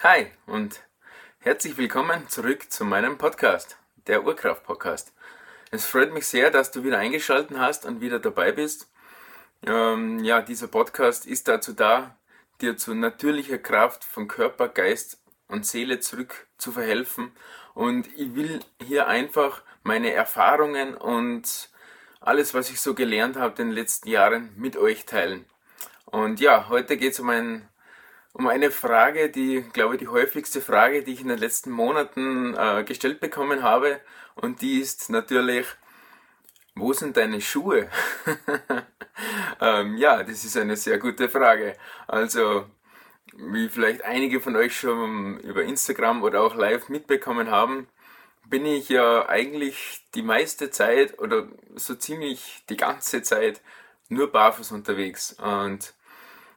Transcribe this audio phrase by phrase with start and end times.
[0.00, 0.84] Hi und
[1.40, 5.12] herzlich willkommen zurück zu meinem Podcast, der Urkraft Podcast.
[5.72, 8.88] Es freut mich sehr, dass du wieder eingeschaltet hast und wieder dabei bist.
[9.66, 12.16] Ähm, ja, dieser Podcast ist dazu da,
[12.60, 15.18] dir zu natürlicher Kraft von Körper, Geist
[15.48, 17.32] und Seele zurück zu verhelfen.
[17.74, 21.70] Und ich will hier einfach meine Erfahrungen und
[22.20, 25.44] alles, was ich so gelernt habe in den letzten Jahren, mit euch teilen.
[26.04, 27.68] Und ja, heute geht es um ein
[28.38, 32.54] um eine Frage, die, glaube ich, die häufigste Frage, die ich in den letzten Monaten
[32.56, 34.00] äh, gestellt bekommen habe.
[34.36, 35.66] Und die ist natürlich,
[36.76, 37.90] wo sind deine Schuhe?
[39.60, 41.74] ähm, ja, das ist eine sehr gute Frage.
[42.06, 42.66] Also,
[43.36, 47.88] wie vielleicht einige von euch schon über Instagram oder auch live mitbekommen haben,
[48.44, 53.60] bin ich ja eigentlich die meiste Zeit oder so ziemlich die ganze Zeit
[54.08, 55.32] nur barfuß unterwegs.
[55.32, 55.92] Und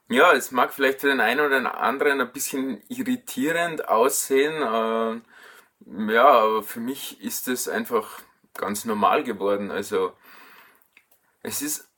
[0.09, 4.61] ja, es mag vielleicht für den einen oder den anderen ein bisschen irritierend aussehen.
[4.61, 8.21] Äh, ja, aber für mich ist es einfach
[8.53, 9.71] ganz normal geworden.
[9.71, 10.13] Also
[11.43, 11.89] es ist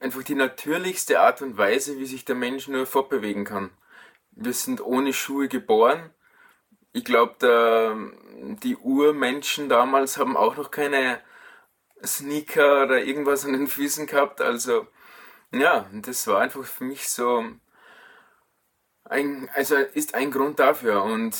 [0.00, 3.70] einfach die natürlichste Art und Weise, wie sich der Mensch nur fortbewegen kann.
[4.32, 6.10] Wir sind ohne Schuhe geboren.
[6.92, 7.36] Ich glaube,
[8.62, 11.20] die Urmenschen damals haben auch noch keine
[12.04, 14.40] Sneaker oder irgendwas an den Füßen gehabt.
[14.40, 14.86] Also
[15.54, 17.44] ja, das war einfach für mich so
[19.04, 21.02] ein, also ist ein Grund dafür.
[21.02, 21.36] Und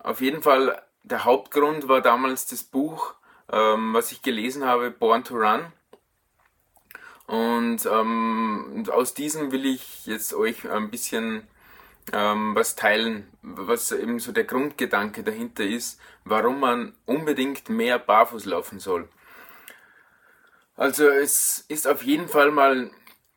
[0.00, 3.14] auf jeden Fall der Hauptgrund war damals das Buch,
[3.50, 5.72] ähm, was ich gelesen habe, Born to Run.
[7.26, 11.46] Und ähm, aus diesem will ich jetzt euch ein bisschen
[12.12, 18.44] ähm, was teilen, was eben so der Grundgedanke dahinter ist, warum man unbedingt mehr barfuß
[18.44, 19.08] laufen soll.
[20.76, 22.90] Also es ist auf jeden Fall mal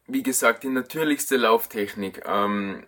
[0.08, 2.24] wie gesagt, die natürlichste Lauftechnik.
[2.26, 2.88] Ähm,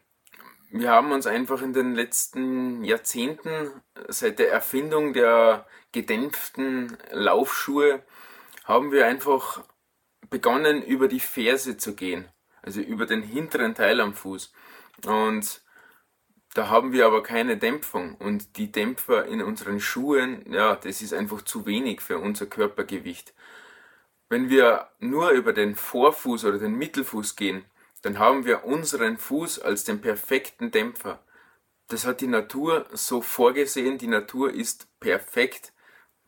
[0.72, 3.72] wir haben uns einfach in den letzten Jahrzehnten,
[4.08, 8.04] seit der Erfindung der gedämpften Laufschuhe,
[8.66, 9.64] haben wir einfach
[10.30, 12.30] begonnen, über die Ferse zu gehen.
[12.62, 14.54] Also über den hinteren Teil am Fuß.
[15.06, 15.62] Und
[16.54, 18.16] da haben wir aber keine Dämpfung.
[18.16, 23.34] Und die Dämpfer in unseren Schuhen, ja, das ist einfach zu wenig für unser Körpergewicht.
[24.30, 27.66] Wenn wir nur über den Vorfuß oder den Mittelfuß gehen,
[28.04, 31.20] dann haben wir unseren Fuß als den perfekten Dämpfer.
[31.88, 33.98] Das hat die Natur so vorgesehen.
[33.98, 35.74] Die Natur ist perfekt.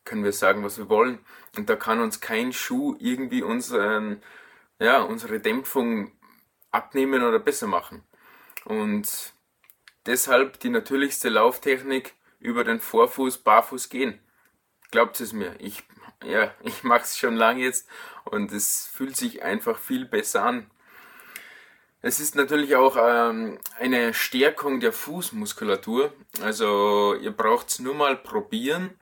[0.04, 1.20] Können wir sagen, was wir wollen.
[1.56, 4.24] Und da kann uns kein Schuh irgendwie unseren,
[4.80, 6.12] ja, unsere Dämpfung
[6.72, 8.04] abnehmen oder besser machen.
[8.66, 9.34] Und
[10.08, 14.20] deshalb die natürlichste Lauftechnik über den Vorfuß barfuß gehen.
[14.90, 15.84] Glaubt es mir, ich
[16.24, 17.88] ja, ich mache es schon lange jetzt
[18.26, 20.70] und es fühlt sich einfach viel besser an.
[22.04, 26.12] Es ist natürlich auch ähm, eine Stärkung der Fußmuskulatur.
[26.42, 28.98] Also ihr braucht es nur mal probieren.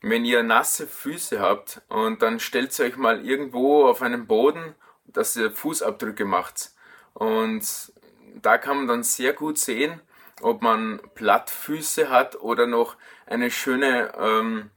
[0.00, 4.74] Wenn ihr nasse Füße habt und dann stellt euch mal irgendwo auf einen Boden,
[5.06, 6.70] dass ihr Fußabdrücke macht.
[7.14, 7.92] Und
[8.40, 10.00] da kann man dann sehr gut sehen,
[10.40, 12.96] ob man Plattfüße hat oder noch
[13.26, 14.70] eine schöne ähm,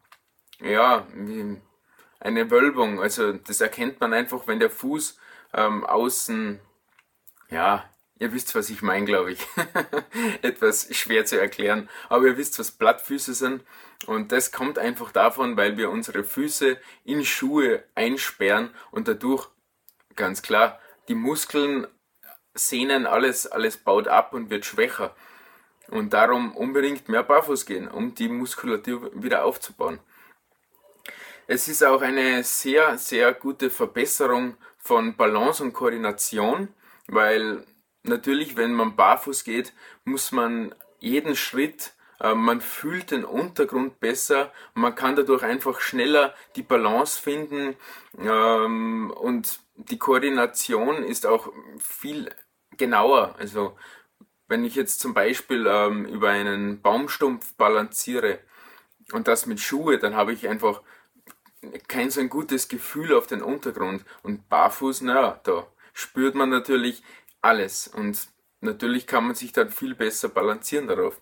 [0.63, 1.06] ja,
[2.19, 3.01] eine Wölbung.
[3.01, 5.18] Also das erkennt man einfach, wenn der Fuß
[5.53, 6.59] ähm, außen,
[7.50, 9.46] ja, ihr wisst, was ich meine, glaube ich.
[10.41, 13.63] Etwas schwer zu erklären, aber ihr wisst, was Blattfüße sind.
[14.06, 19.50] Und das kommt einfach davon, weil wir unsere Füße in Schuhe einsperren und dadurch,
[20.16, 21.88] ganz klar, die Muskeln,
[22.53, 25.16] Sehnen, alles, alles baut ab und wird schwächer.
[25.90, 30.00] Und darum unbedingt mehr barfuß gehen, um die Muskulatur wieder aufzubauen.
[31.48, 36.70] Es ist auch eine sehr, sehr gute Verbesserung von Balance und Koordination,
[37.08, 37.66] weil
[38.04, 39.74] natürlich, wenn man barfuß geht,
[40.06, 46.34] muss man jeden Schritt, äh, man fühlt den Untergrund besser, man kann dadurch einfach schneller
[46.56, 47.75] die Balance finden
[48.18, 52.30] ähm, und die Koordination ist auch viel
[52.78, 53.36] genauer.
[53.38, 53.78] Also
[54.48, 58.39] wenn ich jetzt zum Beispiel ähm, über einen Baumstumpf balanciere
[59.12, 60.81] und das mit Schuhe, dann habe ich einfach
[61.88, 64.04] kein so ein gutes Gefühl auf den Untergrund.
[64.21, 67.04] Und barfuß, naja, da spürt man natürlich
[67.42, 67.88] alles.
[67.88, 68.27] Und
[68.62, 71.21] natürlich kann man sich dann viel besser balancieren darauf.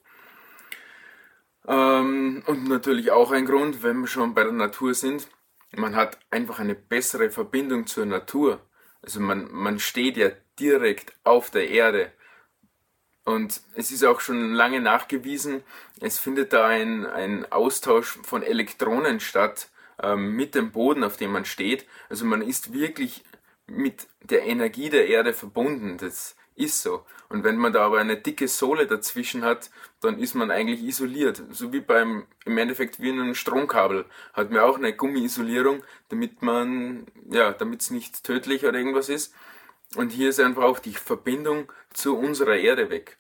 [1.68, 5.28] Ähm, und natürlich auch ein Grund, wenn wir schon bei der Natur sind,
[5.74, 8.60] man hat einfach eine bessere Verbindung zur Natur.
[9.02, 12.12] Also man, man steht ja direkt auf der Erde.
[13.24, 15.64] Und es ist auch schon lange nachgewiesen,
[16.00, 19.70] es findet da ein, ein Austausch von Elektronen statt
[20.02, 21.86] ähm, mit dem Boden, auf dem man steht.
[22.10, 23.24] Also man ist wirklich
[23.68, 25.98] mit der Energie der Erde verbunden.
[25.98, 27.06] Das Ist so.
[27.30, 29.72] Und wenn man da aber eine dicke Sohle dazwischen hat,
[30.02, 31.42] dann ist man eigentlich isoliert.
[31.52, 34.06] So wie beim, im Endeffekt wie in einem Stromkabel.
[34.34, 39.34] Hat man auch eine Gummiisolierung, damit man, ja, damit es nicht tödlich oder irgendwas ist.
[39.96, 43.18] Und hier ist einfach auch die Verbindung zu unserer Erde weg.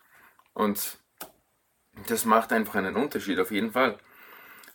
[0.53, 0.97] Und
[2.07, 3.97] das macht einfach einen Unterschied, auf jeden Fall.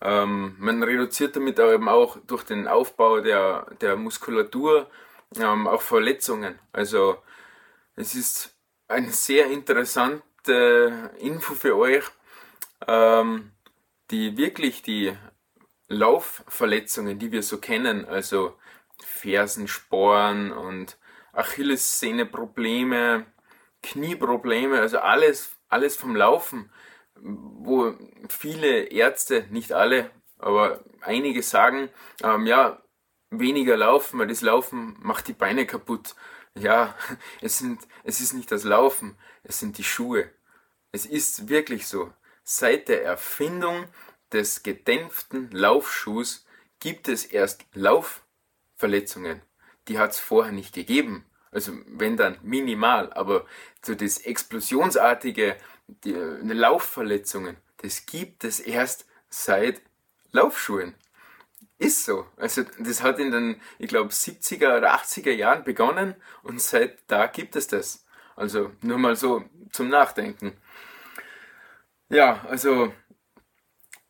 [0.06, 4.88] Ähm, man reduziert damit eben auch durch den Aufbau der, der Muskulatur
[5.37, 6.61] ähm, auch Verletzungen.
[6.73, 7.17] Also
[7.97, 8.56] es ist
[8.87, 12.05] eine sehr interessante Info für euch,
[12.87, 13.50] ähm,
[14.12, 15.12] die wirklich die
[15.88, 18.56] Laufverletzungen, die wir so kennen, also
[19.05, 20.99] Fersensporen und
[21.32, 23.26] Achillessehne-Probleme,
[23.82, 26.70] Knieprobleme, also alles, alles vom Laufen,
[27.20, 27.94] wo
[28.28, 31.88] viele Ärzte, nicht alle, aber einige sagen,
[32.22, 32.82] ähm, ja,
[33.30, 36.14] weniger laufen, weil das Laufen macht die Beine kaputt.
[36.54, 36.94] Ja,
[37.40, 40.30] es, sind, es ist nicht das Laufen, es sind die Schuhe.
[40.92, 42.12] Es ist wirklich so.
[42.42, 43.86] Seit der Erfindung
[44.32, 46.46] des gedämpften Laufschuhs
[46.80, 49.42] gibt es erst Laufverletzungen.
[49.88, 51.24] Die hat es vorher nicht gegeben.
[51.50, 53.46] Also wenn dann minimal, aber
[53.82, 55.56] so das explosionsartige,
[55.88, 59.82] die, Laufverletzungen, das gibt es erst seit
[60.32, 60.94] Laufschuhen.
[61.78, 62.26] Ist so.
[62.36, 67.26] Also das hat in den, ich glaube, 70er oder 80er Jahren begonnen und seit da
[67.26, 68.06] gibt es das.
[68.34, 70.56] Also nur mal so zum Nachdenken.
[72.08, 72.92] Ja, also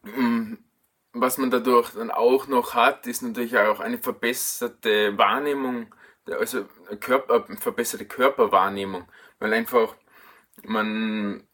[0.02, 0.54] mm,
[1.12, 5.94] was man dadurch dann auch noch hat, ist natürlich auch eine verbesserte Wahrnehmung,
[6.26, 6.66] also
[7.00, 9.08] Körper, verbesserte Körperwahrnehmung,
[9.38, 9.96] weil einfach
[10.62, 11.45] man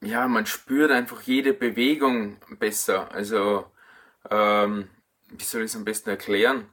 [0.00, 3.10] ja, man spürt einfach jede Bewegung besser.
[3.12, 3.70] Also
[4.30, 4.88] ähm,
[5.30, 6.66] wie soll ich es am besten erklären?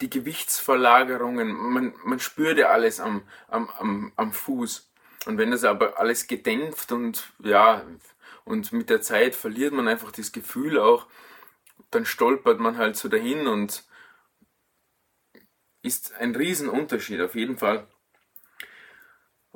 [0.00, 4.90] Die Gewichtsverlagerungen, man, man spürt ja alles am, am, am, am Fuß.
[5.26, 7.84] Und wenn das aber alles gedämpft und ja,
[8.44, 11.06] und mit der Zeit verliert man einfach das Gefühl auch,
[11.90, 13.84] dann stolpert man halt so dahin und
[15.82, 17.86] ist ein Riesenunterschied auf jeden Fall.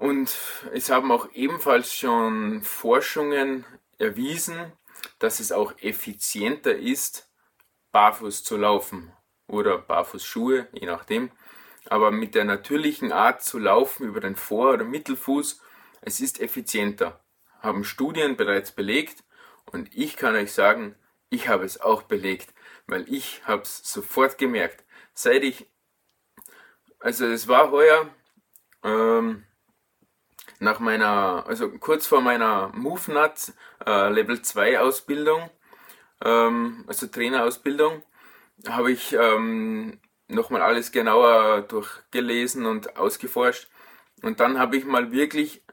[0.01, 0.35] Und
[0.73, 3.67] es haben auch ebenfalls schon Forschungen
[3.99, 4.73] erwiesen,
[5.19, 7.31] dass es auch effizienter ist,
[7.93, 9.13] barfuß zu laufen
[9.47, 11.31] oder Barfußschuhe, je nachdem.
[11.85, 15.61] Aber mit der natürlichen Art zu laufen über den Vor- oder Mittelfuß,
[16.01, 17.23] es ist effizienter.
[17.61, 19.23] Haben Studien bereits belegt
[19.67, 20.95] und ich kann euch sagen,
[21.29, 22.55] ich habe es auch belegt,
[22.87, 24.83] weil ich habe es sofort gemerkt.
[25.13, 25.69] Seit ich,
[27.01, 28.09] also es war heuer,
[28.83, 29.45] ähm,
[30.61, 33.53] nach meiner, also kurz vor meiner MoveNut
[33.85, 35.51] äh, Level 2 Ausbildung,
[36.23, 38.03] ähm, also Trainerausbildung,
[38.69, 39.99] habe ich ähm,
[40.29, 43.69] nochmal alles genauer durchgelesen und ausgeforscht.
[44.23, 45.65] Und dann habe ich mal wirklich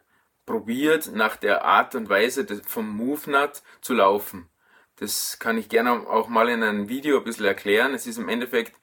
[0.46, 4.50] probiert, nach der Art und Weise vom MoveNut zu laufen.
[4.96, 7.94] Das kann ich gerne auch mal in einem Video ein bisschen erklären.
[7.94, 8.74] Es ist im Endeffekt,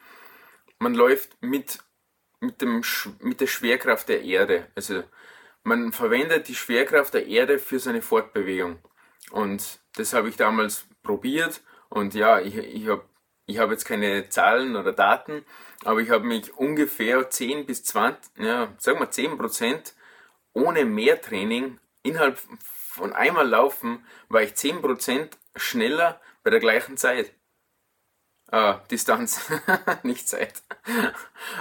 [0.78, 1.78] man läuft mit,
[2.40, 2.82] mit, dem,
[3.20, 4.68] mit der Schwerkraft der Erde.
[4.74, 5.02] Also
[5.64, 8.78] man verwendet die Schwerkraft der Erde für seine Fortbewegung.
[9.30, 13.04] Und das habe ich damals probiert und ja, ich, ich habe
[13.46, 15.44] ich hab jetzt keine Zahlen oder Daten,
[15.84, 19.94] aber ich habe mich ungefähr 10 bis 20, ja, sagen wir 10 Prozent
[20.54, 26.96] ohne mehr Training innerhalb von einmal Laufen war ich 10 Prozent schneller bei der gleichen
[26.96, 27.32] Zeit.
[28.50, 29.50] Ah, Distanz,
[30.04, 30.62] nicht Zeit.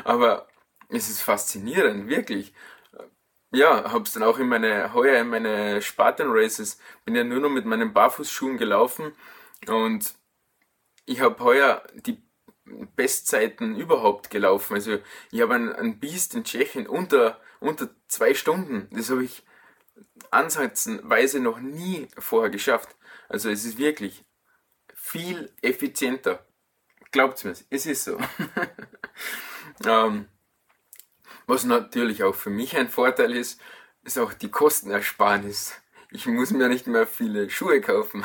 [0.03, 0.47] Aber
[0.89, 2.53] es ist faszinierend, wirklich.
[3.55, 7.49] Ja, hab's dann auch in meine, heuer in meine Spartan Races, bin ja nur noch
[7.51, 9.13] mit meinen Barfußschuhen gelaufen
[9.67, 10.15] und
[11.05, 12.23] ich habe heuer die
[12.95, 14.73] Bestzeiten überhaupt gelaufen.
[14.73, 14.97] Also
[15.31, 18.87] ich habe ein, ein Biest in Tschechien unter, unter zwei Stunden.
[18.91, 19.43] Das habe ich
[20.31, 22.95] ansatzweise noch nie vorher geschafft.
[23.29, 24.25] Also es ist wirklich
[24.95, 26.43] viel effizienter.
[27.11, 28.17] Glaubt's mir, es ist so.
[29.85, 30.27] ähm,
[31.47, 33.59] was natürlich auch für mich ein Vorteil ist,
[34.03, 35.75] ist auch die Kostenersparnis.
[36.11, 38.23] Ich muss mir nicht mehr viele Schuhe kaufen.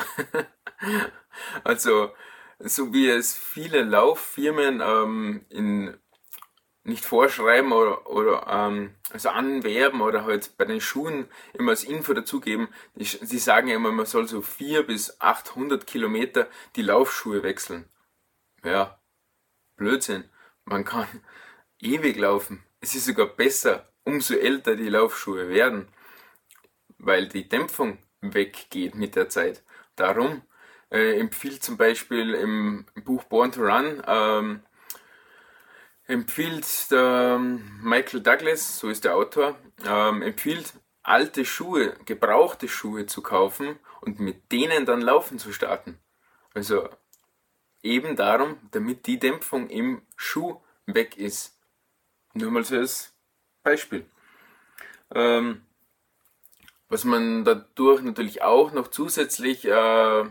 [1.65, 2.11] also,
[2.59, 5.99] so wie es viele Lauffirmen ähm, in
[6.89, 12.15] nicht vorschreiben oder, oder ähm, also anwerben oder halt bei den Schuhen immer als Info
[12.15, 12.69] dazugeben.
[12.95, 17.89] Die sagen ja immer, man soll so 400 bis 800 Kilometer die Laufschuhe wechseln.
[18.65, 19.01] Ja,
[19.77, 20.25] Blödsinn.
[20.65, 21.07] Man kann
[21.79, 22.65] ewig laufen.
[22.81, 25.89] Es ist sogar besser, umso älter die Laufschuhe werden,
[26.99, 29.63] weil die Dämpfung weggeht mit der Zeit.
[29.97, 30.43] Darum
[30.91, 34.63] äh, empfiehlt zum Beispiel im Buch Born to Run ähm,
[36.09, 39.57] empfiehlt der Michael Douglas, so ist der Autor,
[39.87, 45.99] ähm, empfiehlt alte Schuhe, gebrauchte Schuhe zu kaufen und mit denen dann laufen zu starten.
[46.55, 46.89] Also
[47.83, 51.58] eben darum, damit die Dämpfung im Schuh weg ist.
[52.35, 53.15] Nur mal so als
[53.63, 54.07] Beispiel.
[55.15, 55.63] Ähm,
[56.89, 60.25] was man dadurch natürlich auch noch zusätzlich äh,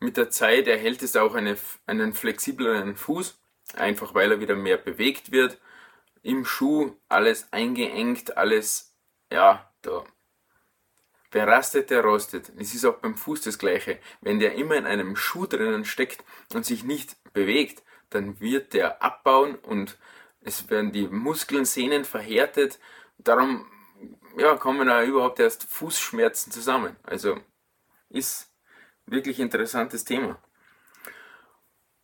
[0.00, 1.56] mit der Zeit erhält, ist auch eine,
[1.86, 3.38] einen flexibleren Fuß,
[3.74, 5.58] einfach weil er wieder mehr bewegt wird.
[6.22, 8.96] Im Schuh alles eingeengt, alles,
[9.32, 10.04] ja, da.
[11.30, 12.52] Wer rastet, der rostet.
[12.56, 13.98] Es ist auch beim Fuß das Gleiche.
[14.20, 19.02] Wenn der immer in einem Schuh drinnen steckt und sich nicht bewegt, dann wird der
[19.02, 19.98] abbauen und
[20.46, 22.78] es werden die Muskeln, Sehnen verhärtet.
[23.18, 23.66] Darum
[24.38, 26.96] ja, kommen da überhaupt erst Fußschmerzen zusammen.
[27.02, 27.36] Also
[28.10, 28.52] ist
[29.06, 30.38] wirklich interessantes Thema.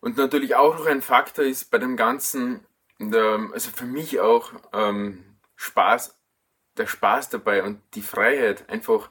[0.01, 2.67] Und natürlich auch noch ein Faktor ist bei dem Ganzen,
[2.99, 6.19] also für mich auch ähm, Spaß,
[6.77, 9.11] der Spaß dabei und die Freiheit, einfach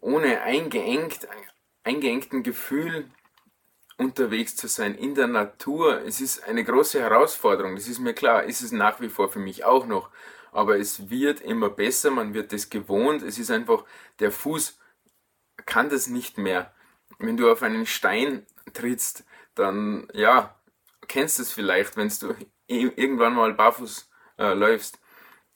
[0.00, 1.28] ohne eingeengt,
[1.84, 3.10] eingeengten Gefühl
[3.98, 6.02] unterwegs zu sein in der Natur.
[6.06, 9.40] Es ist eine große Herausforderung, das ist mir klar, ist es nach wie vor für
[9.40, 10.10] mich auch noch
[10.52, 13.84] aber es wird immer besser, man wird es gewohnt, es ist einfach,
[14.18, 14.78] der Fuß
[15.66, 16.72] kann das nicht mehr.
[17.18, 19.24] Wenn du auf einen Stein trittst,
[19.54, 20.54] dann, ja,
[21.08, 22.34] kennst du es vielleicht, wenn du
[22.66, 25.00] irgendwann mal barfuß äh, läufst.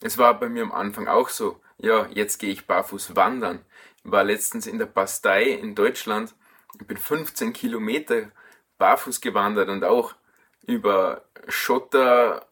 [0.01, 1.61] Es war bei mir am Anfang auch so.
[1.79, 3.65] Ja, jetzt gehe ich barfuß wandern.
[4.03, 6.35] War letztens in der Bastei in Deutschland.
[6.81, 8.31] Ich bin 15 Kilometer
[8.79, 10.15] barfuß gewandert und auch
[10.67, 12.47] über Schotter,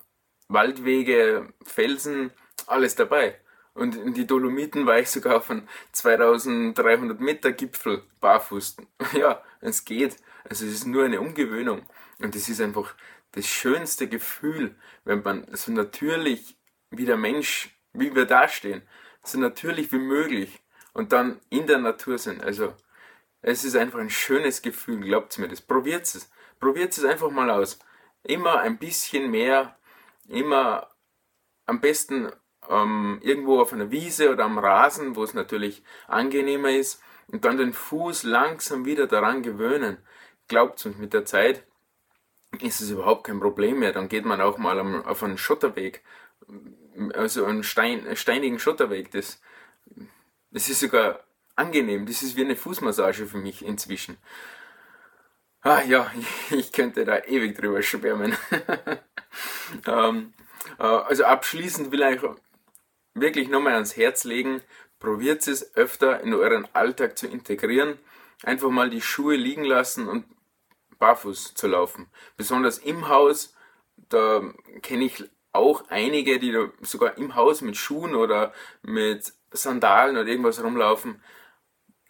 [0.49, 2.33] Waldwege, Felsen,
[2.67, 3.41] alles dabei.
[3.73, 8.77] Und in die Dolomiten war ich sogar auf einem 2300 Meter Gipfel barfuß.
[9.13, 10.17] Ja, es geht.
[10.49, 11.83] Also es ist nur eine Umgewöhnung.
[12.19, 12.95] Und es ist einfach
[13.33, 14.75] das schönste Gefühl,
[15.05, 16.57] wenn man so natürlich
[16.91, 18.83] wie der Mensch, wie wir dastehen,
[19.23, 20.61] so natürlich wie möglich
[20.93, 22.43] und dann in der Natur sind.
[22.43, 22.75] Also
[23.43, 25.61] es ist einfach ein schönes Gefühl, glaubt mir das.
[25.61, 26.31] Probiert es.
[26.59, 27.79] Probiert es einfach mal aus.
[28.23, 29.77] Immer ein bisschen mehr
[30.31, 30.89] immer
[31.67, 32.31] am besten
[32.69, 37.59] ähm, irgendwo auf einer Wiese oder am Rasen, wo es natürlich angenehmer ist, und dann
[37.59, 39.99] den Fuß langsam wieder daran gewöhnen.
[40.49, 41.65] Glaubt uns, mit der Zeit
[42.61, 43.93] ist es überhaupt kein Problem mehr.
[43.93, 46.03] Dann geht man auch mal auf einen Schotterweg,
[47.15, 49.13] also einen Stein, steinigen Schotterweg.
[49.13, 49.41] Das,
[50.51, 51.21] das ist sogar
[51.57, 52.07] angenehm.
[52.07, 54.17] Das ist wie eine Fußmassage für mich inzwischen.
[55.63, 56.11] Ah ja,
[56.51, 58.37] ich könnte da ewig drüber schwärmen.
[59.87, 60.33] ähm,
[60.79, 62.21] äh, also abschließend will ich
[63.15, 64.63] wirklich nochmal ans Herz legen,
[64.99, 67.99] probiert es öfter in euren Alltag zu integrieren.
[68.43, 70.25] Einfach mal die Schuhe liegen lassen und
[70.99, 72.09] barfuß zu laufen.
[72.37, 73.55] Besonders im Haus,
[73.97, 74.43] da
[74.83, 78.53] kenne ich auch einige, die sogar im Haus mit Schuhen oder
[78.83, 81.21] mit Sandalen oder irgendwas rumlaufen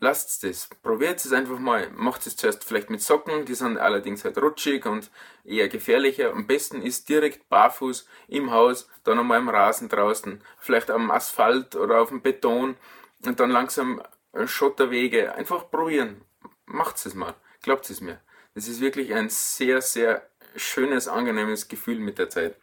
[0.00, 0.68] lasst es.
[0.82, 1.90] Probiert es einfach mal.
[1.90, 5.10] Macht es zuerst vielleicht mit Socken, die sind allerdings halt rutschig und
[5.44, 6.32] eher gefährlicher.
[6.32, 11.76] Am besten ist direkt barfuß im Haus, dann einmal im Rasen draußen, vielleicht am Asphalt
[11.76, 12.76] oder auf dem Beton
[13.24, 14.02] und dann langsam
[14.46, 15.34] Schotterwege.
[15.34, 16.22] Einfach probieren.
[16.66, 17.34] Macht es mal.
[17.62, 18.20] Glaubt es mir.
[18.54, 22.56] Das ist wirklich ein sehr, sehr schönes, angenehmes Gefühl mit der Zeit.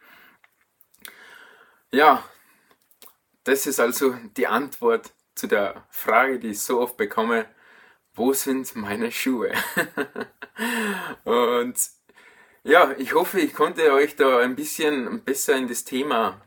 [1.90, 2.22] Ja,
[3.44, 7.46] das ist also die Antwort zu der Frage, die ich so oft bekomme,
[8.14, 9.52] wo sind meine Schuhe?
[11.24, 11.78] und
[12.64, 16.40] ja, ich hoffe, ich konnte euch da ein bisschen besser in das Thema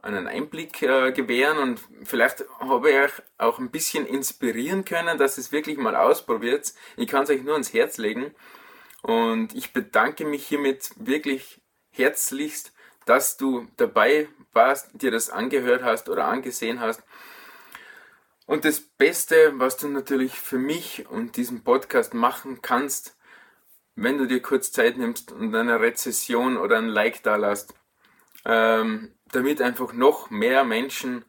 [0.00, 5.36] einen Einblick äh, gewähren und vielleicht habe ich euch auch ein bisschen inspirieren können, dass
[5.36, 6.72] es wirklich mal ausprobiert.
[6.96, 8.32] Ich kann es euch nur ans Herz legen
[9.02, 11.60] und ich bedanke mich hiermit wirklich
[11.90, 12.72] herzlichst,
[13.04, 17.02] dass du dabei warst, dir das angehört hast oder angesehen hast
[18.46, 23.16] und das Beste, was du natürlich für mich und diesen Podcast machen kannst,
[23.96, 27.74] wenn du dir kurz Zeit nimmst und eine Rezession oder ein Like da lässt,
[28.44, 31.24] ähm, damit einfach noch mehr Menschen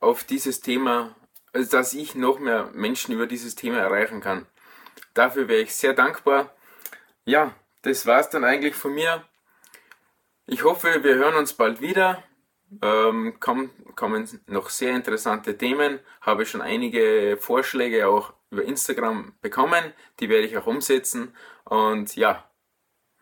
[0.00, 1.16] auf dieses Thema,
[1.52, 4.46] also dass ich noch mehr Menschen über dieses Thema erreichen kann.
[5.14, 6.54] Dafür wäre ich sehr dankbar.
[7.24, 9.24] Ja, das war's dann eigentlich von mir.
[10.46, 12.22] Ich hoffe, wir hören uns bald wieder
[12.80, 16.00] ähm, kommen, kommen noch sehr interessante Themen.
[16.20, 19.92] Habe schon einige Vorschläge auch über Instagram bekommen.
[20.20, 21.34] Die werde ich auch umsetzen.
[21.64, 22.48] Und ja,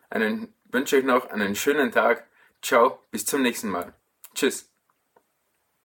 [0.09, 2.27] einen, wünsche euch noch einen schönen Tag.
[2.61, 3.93] Ciao, bis zum nächsten Mal.
[4.35, 4.70] Tschüss.